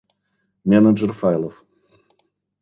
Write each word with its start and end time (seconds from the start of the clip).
Менеджер 0.71 1.13
файлов 1.13 1.63